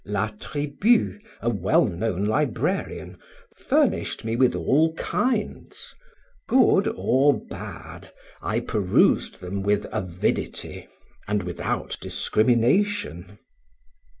La 0.03 0.27
Tribu, 0.29 1.19
a 1.43 1.49
well 1.51 1.85
known 1.85 2.23
librarian, 2.25 3.19
furnished 3.55 4.25
me 4.25 4.35
with 4.35 4.55
all 4.55 4.91
kinds; 4.95 5.93
good 6.47 6.91
or 6.97 7.39
bad, 7.39 8.11
I 8.41 8.61
perused 8.61 9.41
them 9.41 9.61
with 9.61 9.85
avidity, 9.91 10.87
and 11.27 11.43
without 11.43 11.99
discrimination. 12.01 13.37